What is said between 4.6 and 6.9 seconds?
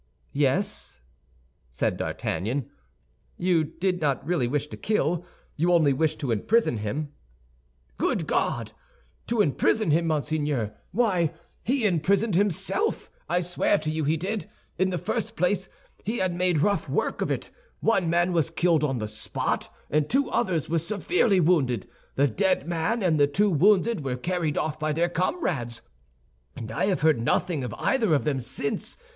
to kill; you only wished to imprison